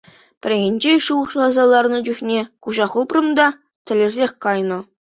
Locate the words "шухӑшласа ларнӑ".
1.07-1.99